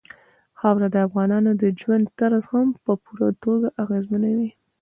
[0.59, 4.49] خاوره د افغانانو د ژوند طرز هم په پوره توګه اغېزمنوي.